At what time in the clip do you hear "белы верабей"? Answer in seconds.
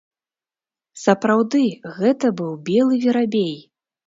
2.71-3.55